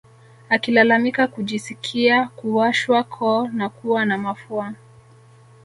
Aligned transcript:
Akilalamika 0.49 1.27
kujisikia 1.27 2.27
kuwashwa 2.35 3.03
koo 3.03 3.47
na 3.47 3.69
kuwa 3.69 4.05
na 4.05 4.17
mafua 4.17 4.73